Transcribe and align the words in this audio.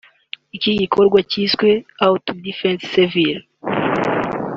Iki 0.57 0.71
gikorwa 0.79 1.19
cyiswe 1.29 1.69
«Auto-défense 2.05 2.83
civile» 2.93 3.39